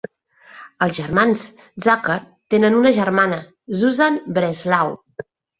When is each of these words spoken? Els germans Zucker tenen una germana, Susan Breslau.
Els 0.85 0.95
germans 0.99 1.43
Zucker 1.87 2.17
tenen 2.55 2.79
una 2.81 2.95
germana, 2.97 3.41
Susan 3.83 4.21
Breslau. 4.39 4.99